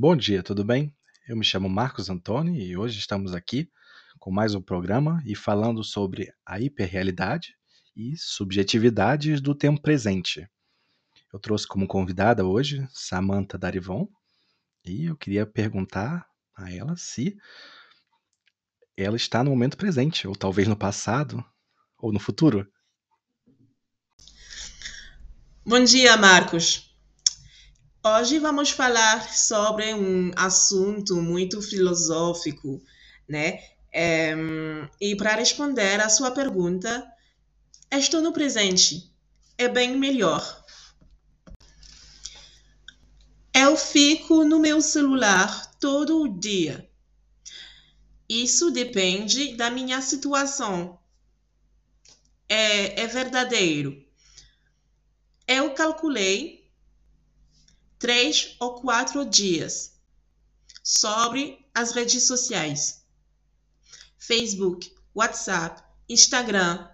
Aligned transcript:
Bom 0.00 0.14
dia, 0.14 0.44
tudo 0.44 0.64
bem? 0.64 0.94
Eu 1.26 1.36
me 1.36 1.44
chamo 1.44 1.68
Marcos 1.68 2.08
Antônio 2.08 2.54
e 2.54 2.76
hoje 2.76 3.00
estamos 3.00 3.34
aqui 3.34 3.68
com 4.20 4.30
mais 4.30 4.54
um 4.54 4.62
programa 4.62 5.20
e 5.26 5.34
falando 5.34 5.82
sobre 5.82 6.32
a 6.46 6.60
hiperrealidade 6.60 7.56
e 7.96 8.16
subjetividades 8.16 9.40
do 9.40 9.56
tempo 9.56 9.82
presente. 9.82 10.48
Eu 11.32 11.40
trouxe 11.40 11.66
como 11.66 11.88
convidada 11.88 12.46
hoje 12.46 12.86
Samantha 12.92 13.58
Darivon 13.58 14.06
e 14.84 15.06
eu 15.06 15.16
queria 15.16 15.44
perguntar 15.44 16.24
a 16.56 16.72
ela 16.72 16.96
se 16.96 17.36
ela 18.96 19.16
está 19.16 19.42
no 19.42 19.50
momento 19.50 19.76
presente, 19.76 20.28
ou 20.28 20.36
talvez 20.36 20.68
no 20.68 20.76
passado, 20.76 21.44
ou 21.98 22.12
no 22.12 22.20
futuro. 22.20 22.70
Bom 25.66 25.82
dia, 25.82 26.16
Marcos. 26.16 26.87
Hoje 28.16 28.38
vamos 28.38 28.70
falar 28.70 29.34
sobre 29.34 29.92
um 29.92 30.30
assunto 30.34 31.20
muito 31.20 31.60
filosófico, 31.60 32.82
né? 33.28 33.62
É, 33.92 34.34
e 34.98 35.14
para 35.14 35.34
responder 35.34 36.00
à 36.00 36.08
sua 36.08 36.30
pergunta, 36.30 37.06
estou 37.92 38.22
no 38.22 38.32
presente. 38.32 39.12
É 39.58 39.68
bem 39.68 39.98
melhor. 39.98 40.64
Eu 43.52 43.76
fico 43.76 44.42
no 44.42 44.58
meu 44.58 44.80
celular 44.80 45.74
todo 45.78 46.22
o 46.22 46.28
dia. 46.28 46.88
Isso 48.26 48.70
depende 48.70 49.54
da 49.54 49.70
minha 49.70 50.00
situação. 50.00 50.98
É, 52.48 53.02
é 53.02 53.06
verdadeiro. 53.06 54.02
Eu 55.46 55.74
calculei 55.74 56.57
três 57.98 58.56
ou 58.60 58.80
quatro 58.80 59.24
dias 59.24 59.98
sobre 60.82 61.66
as 61.74 61.92
redes 61.92 62.26
sociais: 62.26 63.04
Facebook, 64.18 64.94
WhatsApp, 65.14 65.82
Instagram. 66.08 66.88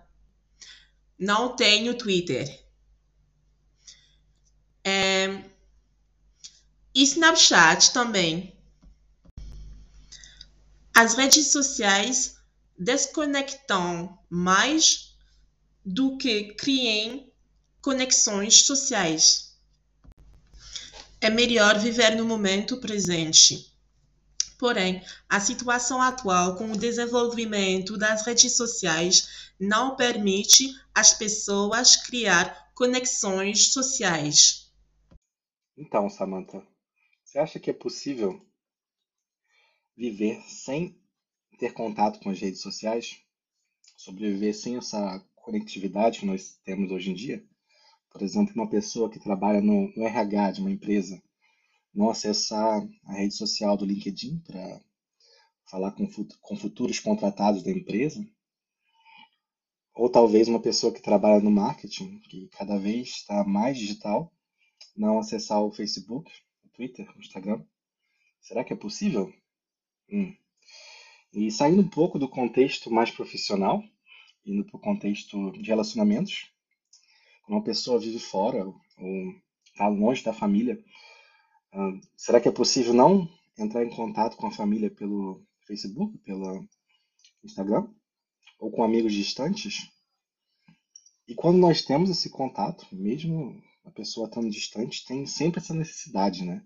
Não 1.19 1.55
tenho 1.55 1.97
Twitter. 1.97 2.65
É, 4.83 5.45
Snapchat 6.95 7.93
também. 7.93 8.55
As 10.95 11.15
redes 11.15 11.50
sociais 11.50 12.37
desconectam 12.78 14.19
mais 14.28 15.17
do 15.84 16.17
que 16.17 16.55
criam 16.55 17.27
conexões 17.81 18.62
sociais. 18.65 19.44
É 21.25 21.30
melhor 21.30 21.78
viver 21.78 22.14
no 22.14 22.27
momento 22.27 22.77
presente. 22.77 23.75
Porém, 24.58 25.03
a 25.27 25.41
situação 25.41 26.03
atual 26.03 26.55
com 26.55 26.70
o 26.70 26.77
desenvolvimento 26.77 27.97
das 27.97 28.27
redes 28.27 28.55
sociais 28.55 29.50
não 29.58 29.97
permite 29.97 30.69
às 30.94 31.14
pessoas 31.14 31.97
criar 31.97 32.70
conexões 32.75 33.72
sociais. 33.72 34.70
Então, 35.78 36.11
Samantha, 36.11 36.62
você 37.25 37.38
acha 37.38 37.59
que 37.59 37.70
é 37.70 37.72
possível 37.72 38.47
viver 39.97 40.42
sem 40.42 40.94
ter 41.59 41.72
contato 41.72 42.20
com 42.20 42.28
as 42.28 42.38
redes 42.38 42.61
sociais? 42.61 43.19
Sobreviver 43.97 44.55
sem 44.55 44.77
essa 44.77 45.27
conectividade 45.36 46.20
que 46.20 46.27
nós 46.27 46.61
temos 46.66 46.91
hoje 46.91 47.12
em 47.12 47.14
dia? 47.14 47.42
Por 48.15 48.23
exemplo, 48.23 48.55
uma 48.55 48.70
pessoa 48.70 49.11
que 49.11 49.19
trabalha 49.19 49.61
no, 49.61 49.93
no 49.97 50.05
RH 50.05 50.53
de 50.53 50.61
uma 50.61 50.70
empresa 50.70 51.20
não 51.93 52.09
acessar 52.09 52.81
a 53.06 53.12
rede 53.12 53.34
social 53.34 53.77
do 53.77 53.84
LinkedIn 53.84 54.39
para 54.47 54.81
falar 55.69 55.91
com, 55.91 56.06
com 56.41 56.56
futuros 56.56 57.01
contratados 57.01 57.65
da 57.65 57.73
empresa? 57.73 58.25
Ou 59.97 60.09
talvez 60.09 60.47
uma 60.47 60.62
pessoa 60.62 60.93
que 60.93 61.03
trabalha 61.03 61.43
no 61.43 61.50
marketing, 61.50 62.21
que 62.21 62.49
cada 62.53 62.78
vez 62.78 63.09
está 63.09 63.43
mais 63.43 63.77
digital, 63.77 64.33
não 64.97 65.19
acessar 65.19 65.61
o 65.61 65.72
Facebook 65.72 66.31
Twitter, 66.72 67.12
Instagram? 67.19 67.65
Será 68.41 68.62
que 68.62 68.72
é 68.72 68.77
possível? 68.77 69.34
Hum. 70.09 70.33
E 71.33 71.50
saindo 71.50 71.83
um 71.83 71.88
pouco 71.88 72.17
do 72.17 72.28
contexto 72.28 72.93
mais 72.93 73.11
profissional, 73.11 73.83
indo 74.47 74.65
para 74.65 74.77
o 74.77 74.81
contexto 74.81 75.50
de 75.50 75.69
relacionamentos, 75.69 76.53
quando 77.44 77.59
uma 77.59 77.65
pessoa 77.65 77.99
vive 77.99 78.19
fora 78.19 78.66
ou 78.66 78.75
está 79.66 79.88
longe 79.88 80.22
da 80.22 80.32
família, 80.32 80.82
uh, 81.75 82.00
será 82.16 82.41
que 82.41 82.49
é 82.49 82.53
possível 82.53 82.94
não 82.94 83.28
entrar 83.59 83.84
em 83.84 83.91
contato 83.91 84.37
com 84.37 84.47
a 84.47 84.53
família 84.53 84.91
pelo 84.91 85.43
Facebook, 85.66 86.16
pelo 86.19 86.66
Instagram, 87.43 87.88
ou 88.59 88.71
com 88.71 88.82
amigos 88.82 89.12
distantes? 89.12 89.91
E 91.27 91.34
quando 91.34 91.59
nós 91.59 91.82
temos 91.82 92.10
esse 92.10 92.31
contato, 92.31 92.87
mesmo 92.93 93.62
a 93.84 93.91
pessoa 93.91 94.26
estando 94.26 94.50
distante 94.50 95.05
tem 95.05 95.26
sempre 95.26 95.61
essa 95.61 95.75
necessidade, 95.75 96.44
né? 96.44 96.62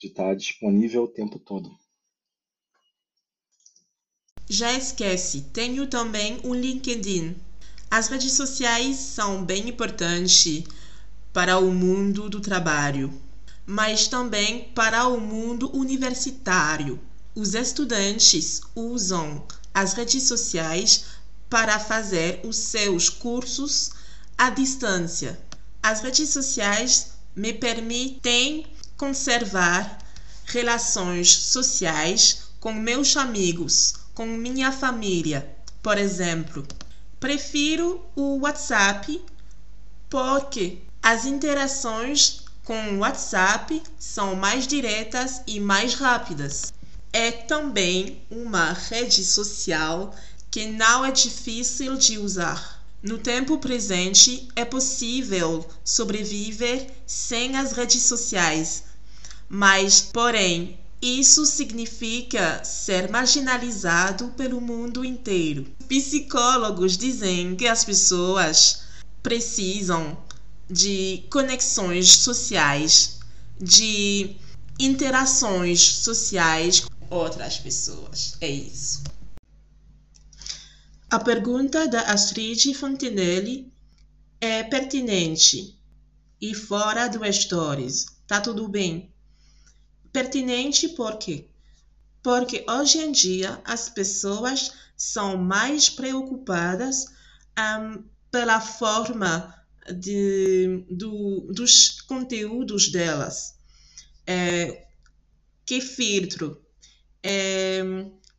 De 0.00 0.08
estar 0.08 0.34
disponível 0.34 1.04
o 1.04 1.08
tempo 1.08 1.38
todo. 1.38 1.70
Já 4.48 4.72
esquece, 4.76 5.50
tenho 5.52 5.86
também 5.88 6.38
um 6.44 6.54
LinkedIn. 6.54 7.34
As 7.96 8.08
redes 8.08 8.32
sociais 8.32 8.96
são 8.96 9.44
bem 9.44 9.68
importantes 9.68 10.64
para 11.32 11.58
o 11.58 11.70
mundo 11.70 12.28
do 12.28 12.40
trabalho, 12.40 13.14
mas 13.64 14.08
também 14.08 14.64
para 14.74 15.06
o 15.06 15.20
mundo 15.20 15.70
universitário. 15.72 17.00
Os 17.36 17.54
estudantes 17.54 18.62
usam 18.74 19.46
as 19.72 19.92
redes 19.92 20.24
sociais 20.24 21.04
para 21.48 21.78
fazer 21.78 22.40
os 22.42 22.56
seus 22.56 23.08
cursos 23.08 23.92
à 24.36 24.50
distância. 24.50 25.38
As 25.80 26.00
redes 26.00 26.30
sociais 26.30 27.12
me 27.36 27.52
permitem 27.52 28.66
conservar 28.96 29.98
relações 30.46 31.32
sociais 31.32 32.38
com 32.58 32.72
meus 32.72 33.16
amigos, 33.16 33.94
com 34.12 34.26
minha 34.26 34.72
família. 34.72 35.48
Por 35.80 35.96
exemplo, 35.96 36.66
prefiro 37.24 38.04
o 38.14 38.40
WhatsApp 38.40 39.18
porque 40.10 40.80
as 41.02 41.24
interações 41.24 42.42
com 42.62 42.78
o 42.90 42.98
WhatsApp 42.98 43.82
são 43.98 44.36
mais 44.36 44.66
diretas 44.66 45.40
e 45.46 45.58
mais 45.58 45.94
rápidas. 45.94 46.70
É 47.14 47.30
também 47.30 48.20
uma 48.30 48.74
rede 48.74 49.24
social 49.24 50.14
que 50.50 50.66
não 50.66 51.02
é 51.02 51.10
difícil 51.10 51.96
de 51.96 52.18
usar. 52.18 52.84
No 53.02 53.16
tempo 53.16 53.56
presente, 53.56 54.46
é 54.54 54.66
possível 54.66 55.66
sobreviver 55.82 56.90
sem 57.06 57.56
as 57.56 57.72
redes 57.72 58.02
sociais, 58.02 58.84
mas, 59.48 60.02
porém, 60.02 60.78
isso 61.04 61.44
significa 61.44 62.64
ser 62.64 63.10
marginalizado 63.10 64.28
pelo 64.28 64.58
mundo 64.58 65.04
inteiro. 65.04 65.66
Psicólogos 65.86 66.96
dizem 66.96 67.54
que 67.54 67.66
as 67.66 67.84
pessoas 67.84 68.84
precisam 69.22 70.16
de 70.66 71.22
conexões 71.30 72.10
sociais, 72.10 73.20
de 73.60 74.34
interações 74.80 75.80
sociais 75.82 76.80
com 76.80 77.14
outras 77.14 77.58
pessoas. 77.58 78.38
É 78.40 78.48
isso. 78.48 79.04
A 81.10 81.18
pergunta 81.18 81.86
da 81.86 82.00
Astrid 82.00 82.72
Fontenelle 82.72 83.70
é 84.40 84.62
pertinente 84.62 85.78
e 86.40 86.54
fora 86.54 87.08
do 87.08 87.30
Stories. 87.30 88.06
Tá 88.26 88.40
tudo 88.40 88.66
bem? 88.68 89.13
Pertinente 90.14 90.90
por 90.90 91.18
quê? 91.18 91.48
Porque 92.22 92.64
hoje 92.68 92.98
em 92.98 93.10
dia 93.10 93.60
as 93.64 93.88
pessoas 93.88 94.70
são 94.96 95.36
mais 95.36 95.90
preocupadas 95.90 97.06
um, 97.58 98.04
pela 98.30 98.60
forma 98.60 99.52
de, 99.92 100.84
do, 100.88 101.48
dos 101.52 102.00
conteúdos 102.02 102.92
delas. 102.92 103.58
É, 104.24 104.86
que 105.66 105.80
filtro, 105.80 106.64
é, 107.20 107.82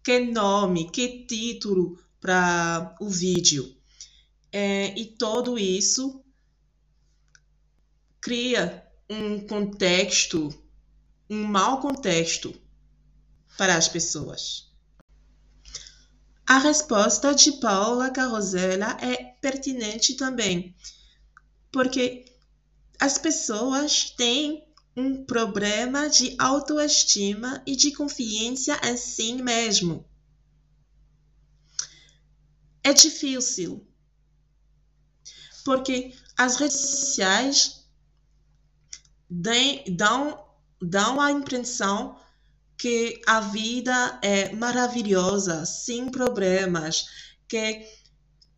que 0.02 0.20
nome, 0.22 0.90
que 0.90 1.26
título 1.26 2.00
para 2.22 2.96
o 3.02 3.10
vídeo. 3.10 3.76
É, 4.50 4.98
e 4.98 5.08
tudo 5.08 5.60
isso 5.60 6.24
cria 8.22 8.88
um 9.10 9.46
contexto, 9.46 10.65
um 11.30 11.44
mau 11.44 11.80
contexto 11.80 12.54
para 13.58 13.76
as 13.76 13.88
pessoas. 13.88 14.72
A 16.48 16.60
resposta 16.60 17.34
de 17.34 17.54
Paula 17.54 18.12
Carrosella 18.12 18.98
é 19.02 19.24
pertinente 19.42 20.14
também, 20.14 20.76
porque 21.72 22.26
as 23.00 23.18
pessoas 23.18 24.12
têm 24.12 24.64
um 24.96 25.26
problema 25.26 26.08
de 26.08 26.36
autoestima 26.38 27.62
e 27.66 27.76
de 27.76 27.92
confiança 27.92 28.80
em 28.84 28.96
si 28.96 29.34
mesmo. 29.34 30.06
É 32.84 32.94
difícil, 32.94 33.86
porque 35.66 36.14
as 36.38 36.58
redes 36.58 36.78
sociais 36.78 37.84
dão, 39.30 40.45
dão 40.82 41.20
a 41.20 41.32
impressão 41.32 42.20
que 42.78 43.22
a 43.26 43.40
vida 43.40 44.20
é 44.22 44.54
maravilhosa, 44.54 45.66
sem 45.66 46.10
problemas, 46.10 47.08
que 47.48 47.88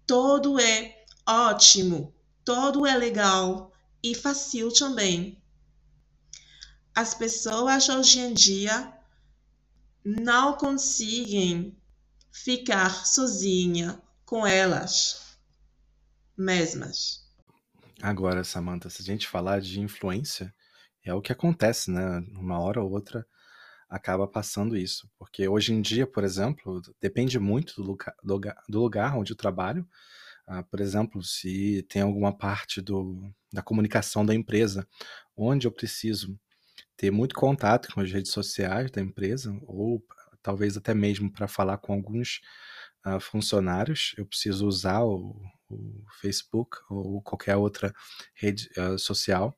tudo 0.05 0.59
é 0.59 1.05
ótimo, 1.27 2.13
tudo 2.43 2.85
é 2.85 2.95
legal 2.97 3.71
e 4.01 4.15
fácil 4.15 4.71
também. 4.73 5.41
As 6.95 7.13
pessoas 7.13 7.87
hoje 7.89 8.19
em 8.19 8.33
dia 8.33 8.93
não 10.03 10.53
conseguem 10.53 11.77
ficar 12.31 13.05
sozinha 13.05 14.01
com 14.25 14.47
elas 14.47 15.37
mesmas. 16.35 17.27
Agora, 18.01 18.43
Samantha, 18.43 18.89
se 18.89 19.01
a 19.01 19.05
gente 19.05 19.27
falar 19.27 19.59
de 19.59 19.79
influência, 19.79 20.53
é 21.09 21.13
o 21.13 21.21
que 21.21 21.31
acontece, 21.31 21.91
né? 21.91 22.19
Uma 22.33 22.59
hora 22.59 22.81
ou 22.81 22.91
outra 22.91 23.25
acaba 23.89 24.27
passando 24.27 24.75
isso. 24.75 25.09
Porque 25.17 25.47
hoje 25.47 25.73
em 25.73 25.81
dia, 25.81 26.05
por 26.05 26.23
exemplo, 26.23 26.81
depende 27.01 27.39
muito 27.39 27.75
do 27.75 27.83
lugar, 27.83 28.15
do 28.67 28.79
lugar 28.79 29.17
onde 29.17 29.31
eu 29.31 29.37
trabalho. 29.37 29.87
Uh, 30.47 30.63
por 30.69 30.79
exemplo, 30.79 31.23
se 31.23 31.85
tem 31.89 32.01
alguma 32.01 32.35
parte 32.35 32.81
do, 32.81 33.33
da 33.51 33.61
comunicação 33.61 34.25
da 34.25 34.35
empresa 34.35 34.87
onde 35.35 35.67
eu 35.67 35.71
preciso 35.71 36.37
ter 36.95 37.11
muito 37.11 37.35
contato 37.35 37.93
com 37.93 38.01
as 38.01 38.11
redes 38.11 38.31
sociais 38.31 38.89
da 38.91 39.01
empresa, 39.01 39.55
ou 39.63 40.03
talvez 40.41 40.75
até 40.77 40.93
mesmo 40.93 41.31
para 41.31 41.47
falar 41.47 41.77
com 41.77 41.93
alguns 41.93 42.41
uh, 43.05 43.19
funcionários, 43.19 44.13
eu 44.17 44.25
preciso 44.25 44.67
usar 44.67 45.03
o, 45.03 45.39
o, 45.69 46.03
Facebook 46.21 46.77
ou 46.89 47.21
qualquer 47.21 47.55
outra 47.55 47.93
rede 48.33 48.69
uh, 48.77 48.97
social. 48.97 49.57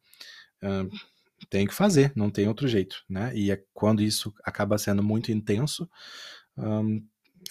Uh, 0.61 0.89
tem 1.47 1.67
que 1.67 1.73
fazer, 1.73 2.11
não 2.15 2.29
tem 2.29 2.47
outro 2.47 2.67
jeito, 2.67 3.03
né? 3.09 3.35
E 3.35 3.51
é 3.51 3.63
quando 3.73 4.01
isso 4.01 4.33
acaba 4.43 4.77
sendo 4.77 5.03
muito 5.03 5.31
intenso, 5.31 5.89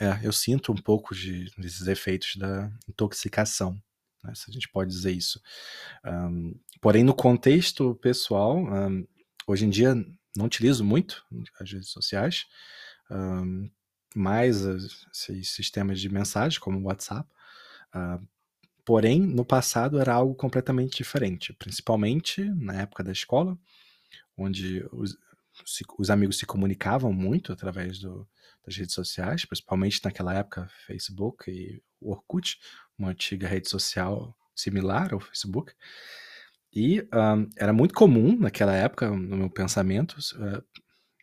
é, 0.01 0.21
eu 0.23 0.33
sinto 0.33 0.73
um 0.73 0.77
pouco 0.77 1.15
de, 1.15 1.51
desses 1.57 1.87
efeitos 1.87 2.37
da 2.37 2.71
intoxicação, 2.89 3.81
né? 4.23 4.33
se 4.35 4.51
a 4.51 4.53
gente 4.53 4.69
pode 4.69 4.91
dizer 4.91 5.13
isso. 5.13 5.41
Porém, 6.81 7.03
no 7.03 7.15
contexto 7.15 7.95
pessoal, 7.97 8.63
hoje 9.47 9.65
em 9.65 9.71
dia 9.71 9.95
não 10.37 10.47
utilizo 10.47 10.85
muito 10.85 11.25
as 11.59 11.73
redes 11.73 11.89
sociais, 11.89 12.47
mais 14.15 14.63
esses 14.65 15.49
sistemas 15.49 16.01
de 16.01 16.09
mensagem, 16.09 16.61
como 16.61 16.79
o 16.79 16.85
WhatsApp. 16.85 17.29
Porém, 18.89 19.21
no 19.21 19.45
passado 19.45 20.01
era 20.01 20.15
algo 20.15 20.35
completamente 20.35 20.97
diferente, 20.97 21.53
principalmente 21.53 22.43
na 22.43 22.73
época 22.73 23.05
da 23.05 23.13
escola, 23.13 23.59
onde 24.35 24.83
os, 24.91 25.15
os 25.99 26.09
amigos 26.09 26.39
se 26.39 26.47
comunicavam 26.47 27.13
muito 27.13 27.53
através 27.53 27.99
do, 27.99 28.27
das 28.65 28.75
redes 28.75 28.95
sociais, 28.95 29.45
principalmente 29.45 30.01
naquela 30.03 30.33
época 30.33 30.71
Facebook 30.87 31.51
e 31.51 31.83
Orkut, 32.01 32.59
uma 32.99 33.11
antiga 33.11 33.47
rede 33.47 33.69
social 33.69 34.35
similar 34.57 35.13
ao 35.13 35.21
Facebook. 35.21 35.75
E 36.73 37.03
um, 37.03 37.51
era 37.59 37.75
muito 37.75 37.93
comum 37.93 38.39
naquela 38.39 38.75
época, 38.75 39.11
no 39.11 39.37
meu 39.37 39.51
pensamento, 39.51 40.15
uh, 40.15 40.65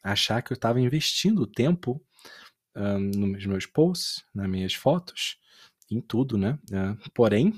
achar 0.04 0.44
que 0.44 0.54
eu 0.54 0.56
estava 0.56 0.80
investindo 0.80 1.48
tempo 1.48 2.00
um, 2.76 3.00
nos 3.00 3.44
meus 3.44 3.66
posts, 3.66 4.24
nas 4.36 4.48
minhas 4.48 4.76
fotos, 4.76 5.40
em 5.90 6.02
tudo, 6.02 6.38
né? 6.38 6.58
Uh, 6.72 7.10
porém, 7.12 7.54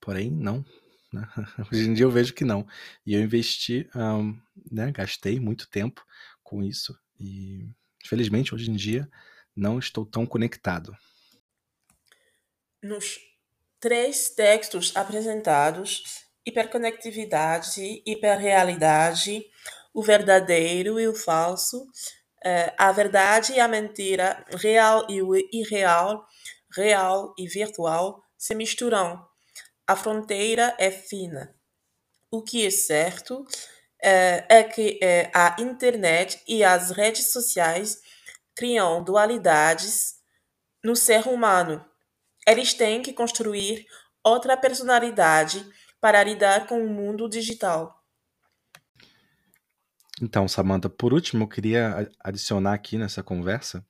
porém, 0.00 0.30
não. 0.30 0.64
Né? 1.12 1.28
Hoje 1.72 1.88
em 1.88 1.94
dia 1.94 2.04
eu 2.04 2.10
vejo 2.10 2.34
que 2.34 2.44
não. 2.44 2.66
E 3.04 3.14
eu 3.14 3.20
investi, 3.20 3.88
um, 3.94 4.38
né, 4.70 4.90
gastei 4.92 5.40
muito 5.40 5.68
tempo 5.68 6.04
com 6.42 6.62
isso 6.62 6.98
e, 7.20 7.68
felizmente, 8.06 8.54
hoje 8.54 8.70
em 8.70 8.76
dia 8.76 9.08
não 9.54 9.78
estou 9.78 10.06
tão 10.06 10.24
conectado. 10.24 10.96
Nos 12.82 13.18
três 13.80 14.30
textos 14.30 14.96
apresentados, 14.96 16.24
hiperconectividade, 16.46 18.02
hiperrealidade, 18.06 19.44
o 19.92 20.02
verdadeiro 20.02 21.00
e 21.00 21.08
o 21.08 21.14
falso, 21.14 21.82
uh, 21.82 22.72
a 22.78 22.92
verdade 22.92 23.54
e 23.54 23.60
a 23.60 23.66
mentira, 23.66 24.44
real 24.54 25.06
e 25.10 25.20
o 25.20 25.34
irreal, 25.52 26.26
real 26.78 27.34
e 27.36 27.46
virtual 27.48 28.22
se 28.36 28.54
misturam 28.54 29.28
a 29.88 29.96
fronteira 29.96 30.76
é 30.78 30.90
fina. 30.90 31.54
O 32.30 32.42
que 32.42 32.66
é 32.66 32.70
certo 32.70 33.42
é, 34.02 34.44
é 34.48 34.62
que 34.62 35.00
é, 35.02 35.30
a 35.34 35.56
internet 35.58 36.42
e 36.46 36.62
as 36.62 36.90
redes 36.90 37.32
sociais 37.32 38.02
criam 38.54 39.02
dualidades 39.02 40.16
no 40.84 40.94
ser 40.94 41.26
humano. 41.26 41.82
Eles 42.46 42.74
têm 42.74 43.00
que 43.00 43.14
construir 43.14 43.86
outra 44.22 44.58
personalidade 44.58 45.66
para 45.98 46.22
lidar 46.22 46.66
com 46.66 46.84
o 46.84 46.90
mundo 46.90 47.26
digital. 47.26 48.04
Então, 50.20 50.46
Samantha, 50.46 50.90
por 50.90 51.14
último, 51.14 51.44
eu 51.44 51.48
queria 51.48 52.10
adicionar 52.20 52.74
aqui 52.74 52.98
nessa 52.98 53.22
conversa 53.22 53.86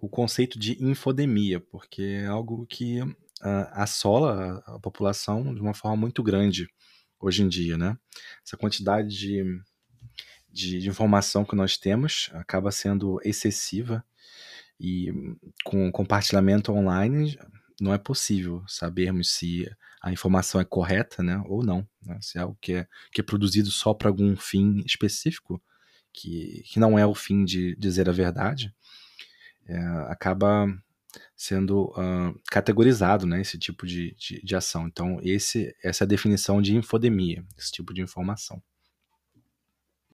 o 0.00 0.08
conceito 0.08 0.58
de 0.58 0.82
infodemia, 0.84 1.60
porque 1.60 2.02
é 2.02 2.26
algo 2.26 2.66
que 2.66 3.00
uh, 3.02 3.16
assola 3.72 4.62
a, 4.66 4.78
população 4.78 5.54
de 5.54 5.60
uma 5.60 5.74
forma 5.74 5.96
muito 5.96 6.22
grande 6.22 6.68
hoje 7.20 7.42
em 7.42 7.48
dia, 7.48 7.78
né? 7.78 7.96
Essa 8.44 8.56
quantidade 8.56 9.08
de, 9.08 9.44
de, 10.50 10.80
de, 10.80 10.88
informação 10.88 11.44
que 11.44 11.56
nós 11.56 11.76
temos 11.76 12.30
acaba 12.34 12.70
sendo 12.70 13.18
excessiva 13.24 14.04
e 14.78 15.12
com 15.64 15.90
compartilhamento 15.90 16.72
online 16.72 17.38
não 17.80 17.92
é 17.92 17.98
possível 17.98 18.62
sabermos 18.68 19.32
se 19.32 19.68
a 20.02 20.12
informação 20.12 20.60
é 20.60 20.64
correta, 20.64 21.22
né, 21.22 21.42
ou 21.46 21.64
não, 21.64 21.88
né? 22.02 22.18
se 22.20 22.38
é 22.38 22.42
algo 22.42 22.56
que 22.60 22.74
é, 22.74 22.86
que 23.10 23.20
é 23.20 23.24
produzido 23.24 23.70
só 23.70 23.94
para 23.94 24.08
algum 24.08 24.36
fim 24.36 24.82
específico, 24.84 25.62
que, 26.12 26.62
que 26.66 26.78
não 26.78 26.98
é 26.98 27.06
o 27.06 27.14
fim 27.14 27.44
de 27.44 27.74
dizer 27.76 28.08
a 28.08 28.12
verdade, 28.12 28.74
é, 29.66 29.78
acaba 30.08 30.66
sendo 31.36 31.84
uh, 31.92 32.38
categorizado, 32.50 33.26
né, 33.26 33.40
esse 33.40 33.58
tipo 33.58 33.86
de, 33.86 34.14
de, 34.16 34.40
de, 34.42 34.56
ação. 34.56 34.86
Então, 34.86 35.18
esse, 35.22 35.74
essa 35.82 36.04
é 36.04 36.06
a 36.06 36.08
definição 36.08 36.60
de 36.60 36.76
infodemia, 36.76 37.44
esse 37.56 37.70
tipo 37.70 37.94
de 37.94 38.00
informação. 38.00 38.62